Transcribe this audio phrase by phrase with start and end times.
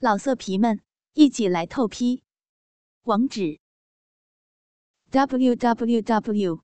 [0.00, 0.80] 老色皮们，
[1.14, 2.22] 一起来透批！
[3.02, 3.58] 网址
[5.10, 6.62] ：w w w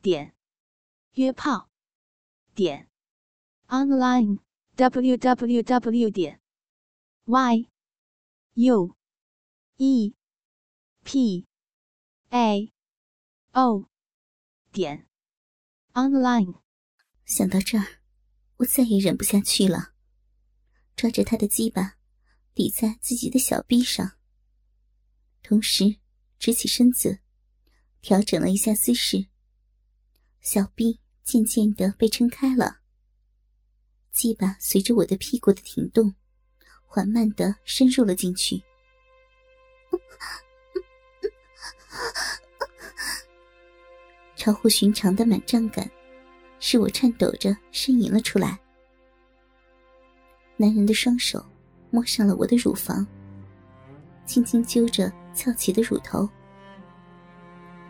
[0.00, 0.34] 点
[1.12, 1.68] 约炮
[2.54, 2.88] 点
[3.66, 4.38] online
[4.76, 6.40] w w w 点
[7.26, 7.68] y
[8.54, 8.96] u
[9.76, 10.14] e
[11.04, 11.46] p
[12.30, 12.72] a
[13.52, 13.90] o
[14.72, 15.06] 点
[15.92, 16.62] online。
[17.26, 18.00] 想到这儿，
[18.56, 19.92] 我再也忍不下去了，
[20.96, 21.97] 抓着他的鸡巴。
[22.54, 24.12] 抵在自己的小臂上，
[25.42, 25.96] 同时
[26.38, 27.20] 直起身子，
[28.00, 29.26] 调整了一下姿势。
[30.40, 32.80] 小臂渐渐的被撑开了，
[34.10, 36.14] 鸡巴随着我的屁股的挺动，
[36.84, 38.62] 缓慢的深入了进去。
[44.36, 45.90] 超乎寻常的满胀感，
[46.60, 48.58] 使我颤抖着呻吟了出来。
[50.56, 51.44] 男人的双手。
[51.90, 53.06] 摸上了我的乳房，
[54.26, 56.28] 轻轻揪着翘起的乳头。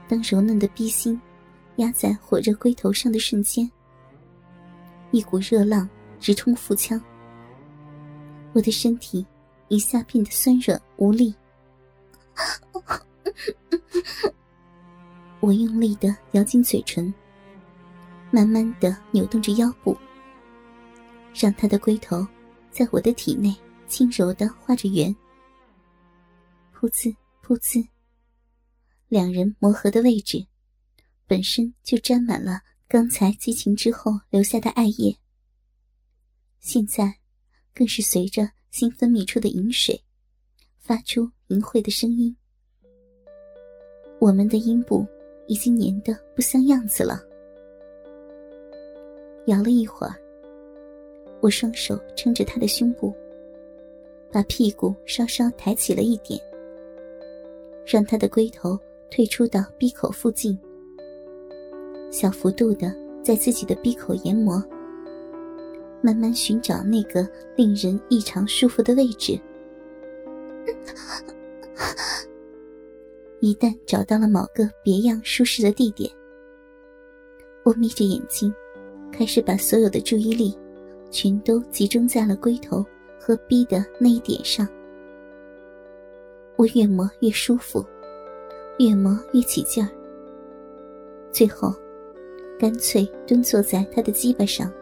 [0.06, 1.20] 当柔嫩的逼心
[1.77, 3.70] 压在火热龟头上的瞬间，
[5.10, 5.88] 一股热浪
[6.19, 7.00] 直冲腹腔，
[8.52, 9.26] 我的身体
[9.69, 11.34] 一下变得酸软无力。
[15.41, 17.12] 我用力的咬紧嘴唇，
[18.30, 19.96] 慢慢的扭动着腰部，
[21.34, 22.26] 让他的龟头
[22.70, 23.54] 在我的体内。
[23.89, 25.14] 轻柔的画着圆，
[26.75, 27.84] 噗呲噗呲。
[29.08, 30.47] 两人磨合的位置，
[31.27, 35.16] 本身就沾满了刚才激情之后留下的艾叶，
[36.61, 37.16] 现在
[37.75, 40.05] 更是随着新分泌出的饮水，
[40.78, 42.36] 发出淫秽的声音。
[44.20, 45.06] 我们的阴部
[45.47, 47.22] 已经粘得不像样子了。
[49.47, 50.14] 摇了一会儿，
[51.41, 53.16] 我双手撑着他的胸部。
[54.30, 56.38] 把屁股稍稍抬起了一点，
[57.86, 58.78] 让他的龟头
[59.10, 60.58] 退出到鼻口附近，
[62.10, 64.62] 小幅度的在自己的鼻口研磨，
[66.03, 67.26] 慢慢寻找那个
[67.56, 69.41] 令人异常舒服的位置。
[73.41, 76.10] 一旦找到了某个别样舒适的地点，
[77.62, 78.53] 我眯着眼睛，
[79.10, 80.54] 开始把所有的注意力
[81.10, 82.84] 全都集中在了龟头。
[83.28, 84.66] 和逼的那一点上，
[86.56, 87.84] 我越磨越舒服，
[88.78, 89.91] 越磨越起劲儿。
[91.31, 91.75] 最后，
[92.59, 94.72] 干脆蹲坐在他的鸡巴上，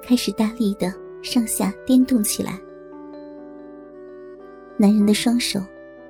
[0.00, 2.56] 开始大力的上下颠动起来。
[4.76, 5.58] 男人的双手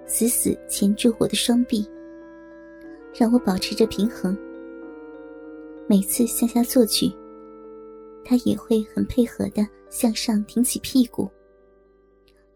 [0.05, 1.89] 死死钳住我的双臂，
[3.19, 4.37] 让我保持着平衡。
[5.87, 7.11] 每次向下坐去。
[8.22, 11.31] 他也会很配合的向上挺起屁股，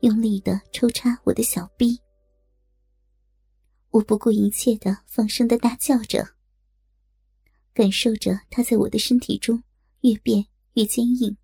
[0.00, 2.00] 用力的抽插我的小臂。
[3.91, 6.27] 我不顾一切的放声的大叫着，
[7.72, 9.62] 感受着他在我的身体中
[10.00, 11.37] 越变越坚硬。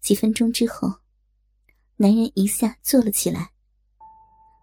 [0.00, 0.90] 几分钟之后，
[1.96, 3.50] 男人一下坐了起来，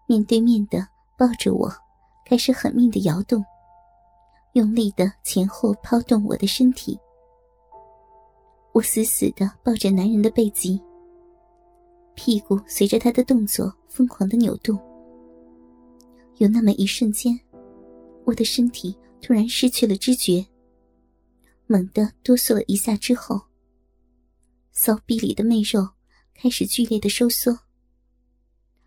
[0.08, 0.86] 面对面的
[1.16, 1.72] 抱着我，
[2.24, 3.44] 开始狠命的摇动，
[4.54, 6.98] 用力的前后抛动我的身体。
[8.76, 10.78] 我死死的抱着男人的背脊，
[12.14, 14.78] 屁股随着他的动作疯狂的扭动。
[16.36, 17.40] 有那么一瞬间，
[18.26, 20.46] 我的身体突然失去了知觉，
[21.66, 23.40] 猛地哆嗦了一下之后，
[24.72, 25.88] 骚逼里的媚肉
[26.34, 27.58] 开始剧烈的收缩，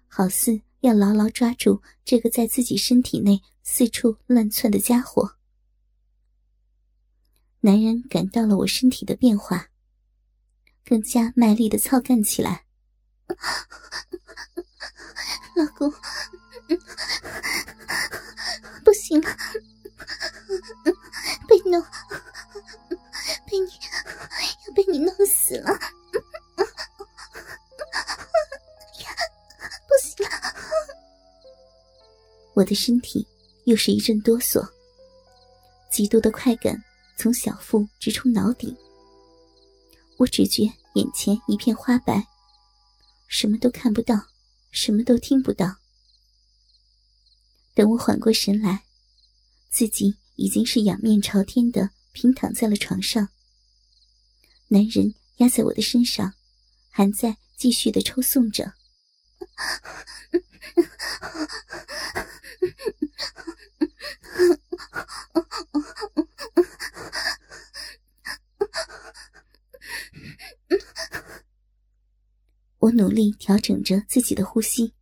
[0.08, 5.38] 好似要牢牢抓住这个在自己身体内四处乱窜的家伙。
[7.62, 9.66] 男人感到了我身体的变化。
[10.90, 12.66] 更加卖力的操干起来，
[15.56, 15.94] 老公，
[18.84, 19.38] 不行了，
[21.48, 21.80] 被弄，
[23.46, 23.70] 被你
[24.66, 25.80] 要被你弄死了，
[29.88, 30.28] 不行。
[30.28, 30.32] 了，
[32.56, 33.28] 我的身体
[33.66, 34.68] 又是一阵哆嗦，
[35.92, 36.84] 极度的快感
[37.16, 38.76] 从小腹直冲脑顶，
[40.18, 40.68] 我只觉。
[40.96, 42.28] 眼前一片花白，
[43.28, 44.28] 什么都看不到，
[44.72, 45.78] 什么都听不到。
[47.74, 48.86] 等我缓过神来，
[49.70, 53.30] 自己已经是仰面朝天的平躺在了床上。
[54.68, 56.34] 男人压在我的身上，
[56.90, 58.74] 还在继续的抽送着。
[72.80, 74.94] 我努力调整着自己的呼吸，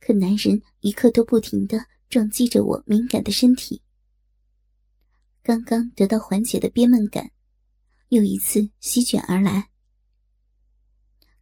[0.00, 3.82] 可男人一刻都不停的撞击着我敏感的身体。
[5.42, 7.30] 刚刚得到缓解的憋闷感，
[8.08, 9.68] 又一次席卷而来。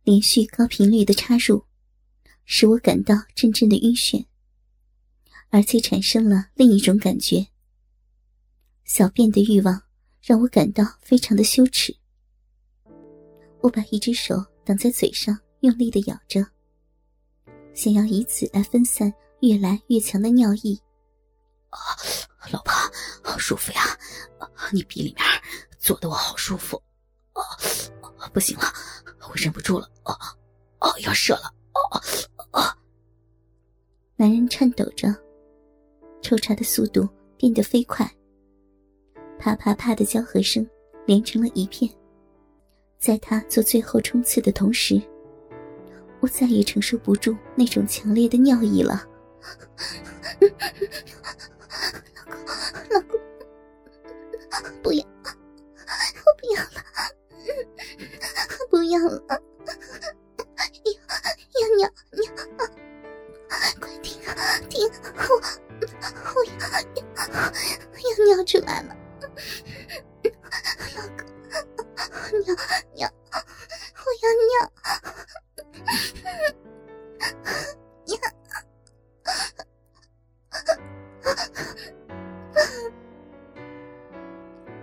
[0.03, 1.65] 连续高频率的插入，
[2.45, 4.27] 使我感到阵阵的晕眩，
[5.51, 7.47] 而且产生了另一种感觉。
[8.85, 9.85] 小便的欲望
[10.21, 11.97] 让我感到非常的羞耻。
[13.61, 16.47] 我把一只手挡在嘴上，用力的咬着，
[17.75, 20.81] 想要以此来分散越来越强的尿意。
[21.71, 21.79] 啊，
[22.53, 22.73] 老婆，
[23.23, 23.81] 好舒服呀！
[24.73, 25.25] 你鼻里面
[25.79, 26.81] 做的我好舒服。
[27.33, 27.43] 啊，
[28.33, 28.65] 不行了，
[29.29, 29.91] 我忍不住了。
[30.05, 30.15] 啊
[30.79, 31.53] 啊，要射了！
[31.91, 32.79] 啊啊！
[34.17, 35.09] 男人颤抖着，
[36.23, 38.09] 抽插的速度变得飞快。
[39.39, 40.65] 啪啪啪的交合声
[41.07, 41.93] 连成了一片。
[43.03, 45.03] 在他做最后冲刺的同时，
[46.21, 49.05] 我再也承受不住那种强烈的尿意了。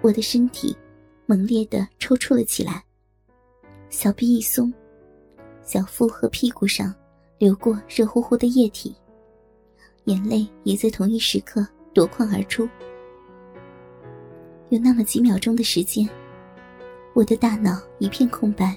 [0.10, 0.76] 我的身体
[1.28, 2.84] 猛烈的抽搐了起来，
[3.92, 4.74] 小臂一松，
[5.62, 6.92] 小腹和屁股上
[7.38, 8.96] 流过热乎乎的液体，
[10.06, 11.64] 眼泪也在同一时刻
[11.94, 12.68] 夺眶而出。
[14.70, 16.10] 有那么几秒钟的时间，
[17.14, 18.76] 我的大脑一片空白，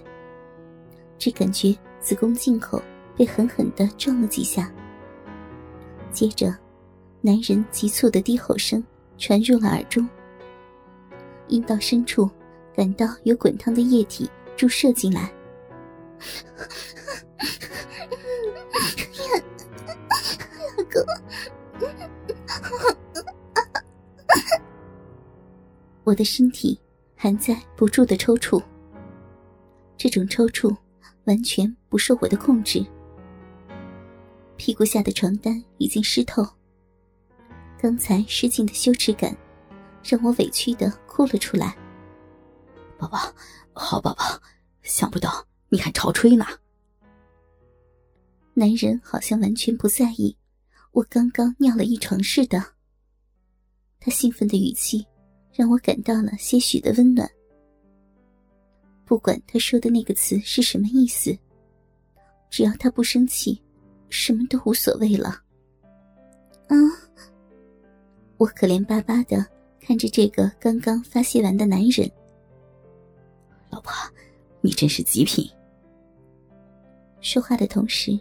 [1.17, 2.83] 只感觉子宫颈口
[3.17, 4.71] 被狠狠的撞了几下，
[6.11, 6.55] 接着，
[7.23, 8.85] 男人急促的低吼声
[9.17, 10.07] 传入了耳中。
[11.53, 12.31] 阴道深处，
[12.75, 14.27] 感到有滚烫的液体
[14.57, 15.31] 注射进来。
[20.79, 21.05] 老公，
[26.05, 26.81] 我的身体
[27.15, 28.63] 还在不住的抽搐。
[29.99, 30.75] 这种抽搐
[31.25, 32.83] 完全不受我的控制。
[34.57, 36.43] 屁股下的床单已经湿透，
[37.79, 39.37] 刚才失禁的羞耻感。
[40.05, 41.77] 让我委屈的哭了出来。
[42.99, 43.19] 宝宝，
[43.73, 44.25] 好宝宝，
[44.83, 46.45] 想不到你还潮吹呢。
[48.55, 50.37] 男人好像完全不在意
[50.91, 52.63] 我刚刚尿了一床似的。
[53.99, 55.07] 他兴奋的语气
[55.53, 57.29] 让我感到了些许的温暖。
[59.05, 61.37] 不管他说的那个词是什么意思，
[62.51, 63.63] 只要他不生气，
[64.11, 65.29] 什么都无所谓了。
[66.69, 66.77] 啊，
[68.37, 69.45] 我可怜巴巴的。
[69.85, 72.09] 看着这个刚刚发泄完的男人，
[73.69, 73.93] 老婆，
[74.61, 75.45] 你真是极品。
[77.21, 78.17] 说话的同时，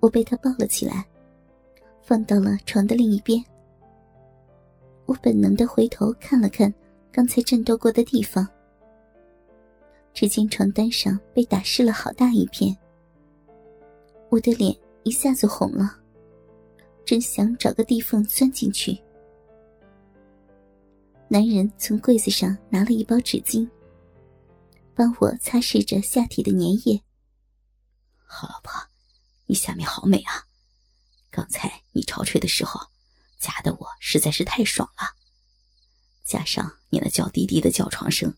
[0.00, 1.06] 我被他抱了起来，
[2.02, 3.44] 放到了床的另一边。
[5.04, 6.72] 我本能的回头看了看
[7.12, 8.48] 刚才战斗过的地方，
[10.14, 12.74] 只见床单上被打湿了好大一片。
[14.30, 15.98] 我的脸一下子红了，
[17.04, 18.98] 真想找个地缝钻进去。
[21.32, 23.70] 男人从柜子上拿了一包纸巾，
[24.96, 27.04] 帮我擦拭着下体的粘液。
[28.26, 28.72] 好老婆，
[29.46, 30.48] 你下面好美啊！
[31.30, 32.80] 刚才你潮吹的时候，
[33.38, 35.14] 夹的我实在是太爽了，
[36.24, 38.36] 加上你那娇滴滴的叫床声，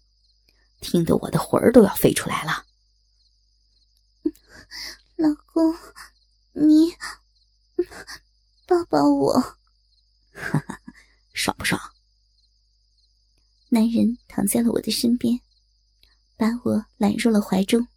[0.83, 2.67] 听得我的魂儿都要飞出来了。
[5.17, 5.75] 老公，
[6.53, 6.95] 你
[8.67, 9.41] 抱抱我，
[10.35, 10.79] 哈哈，
[11.33, 11.81] 爽不爽？
[13.75, 15.41] 男人躺在了我的身边，
[16.37, 17.89] 把我揽入了怀中。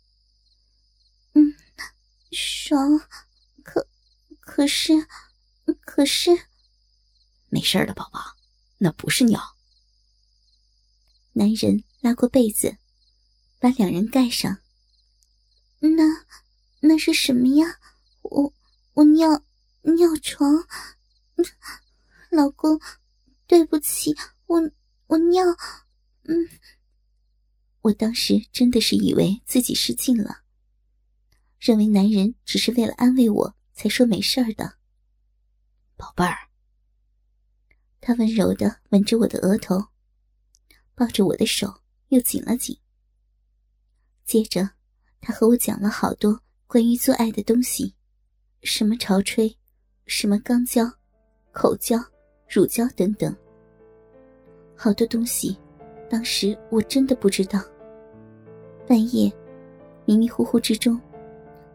[1.34, 1.54] 嗯，
[2.32, 2.98] 爽，
[3.62, 3.86] 可
[4.40, 4.94] 可是，
[5.82, 6.32] 可是，
[7.50, 8.22] 没事的，宝宝，
[8.78, 9.58] 那不是尿。
[11.34, 12.78] 男人拉过被子，
[13.60, 14.60] 把两人盖上。
[15.80, 16.26] 那
[16.80, 17.82] 那是什么呀？
[18.22, 18.54] 我
[18.94, 19.44] 我尿
[19.82, 20.66] 尿床，
[22.32, 22.80] 老公，
[23.46, 24.16] 对不起，
[24.46, 24.72] 我。
[25.16, 25.46] 我尿，
[26.24, 26.50] 嗯，
[27.80, 30.42] 我当时真的是以为自己失禁了，
[31.58, 34.76] 认为男人只是为了安慰我才说没事儿的。
[35.96, 36.50] 宝贝儿，
[38.02, 39.86] 他温柔的吻着我的额头，
[40.96, 42.78] 抱着我的手又紧了紧。
[44.26, 44.72] 接着，
[45.22, 47.96] 他和我讲了好多关于做爱的东西，
[48.64, 49.58] 什么潮吹，
[50.08, 50.84] 什么肛交、
[51.54, 51.98] 口交、
[52.50, 53.34] 乳交等等，
[54.76, 55.58] 好多东西，
[56.10, 57.60] 当时我真的不知道。
[58.88, 59.32] 半夜，
[60.06, 61.00] 迷迷糊糊之中，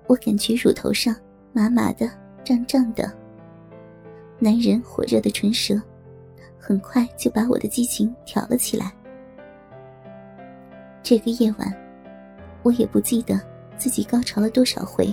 [0.07, 1.17] 我感觉乳头上
[1.53, 2.09] 麻麻的、
[2.45, 3.11] 胀胀的。
[4.39, 5.81] 男人火热的唇舌，
[6.59, 8.93] 很快就把我的激情挑了起来。
[11.03, 11.75] 这个夜晚，
[12.63, 13.41] 我也不记得
[13.77, 15.13] 自己高潮了多少回，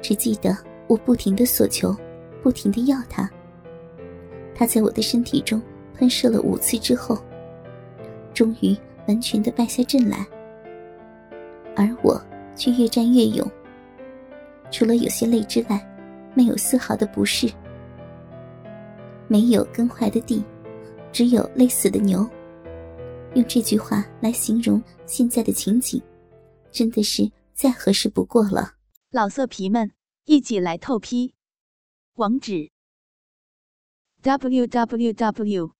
[0.00, 1.96] 只记得我不停的索求，
[2.42, 3.28] 不停的要他。
[4.54, 5.60] 他在我的身体中
[6.00, 7.22] 喷射了五次之后，
[8.32, 8.74] 终于
[9.06, 10.26] 完全的败下阵来。
[11.76, 12.18] 而我
[12.56, 13.46] 却越战越勇，
[14.70, 15.78] 除了有些累之外，
[16.34, 17.52] 没有丝毫的不适。
[19.28, 20.42] 没有耕坏的地，
[21.12, 22.26] 只有累死的牛。
[23.34, 26.02] 用这句话来形容现在的情景，
[26.72, 28.72] 真的是再合适不过了。
[29.10, 29.90] 老色皮们，
[30.24, 31.34] 一起来透批！
[32.14, 32.70] 网址
[34.22, 35.79] ：w w w.